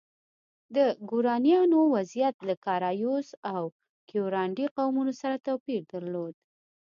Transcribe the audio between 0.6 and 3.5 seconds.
د ګورانیانو وضعیت له کارایوس